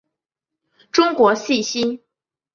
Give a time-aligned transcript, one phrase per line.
[0.91, 2.01] 中国细辛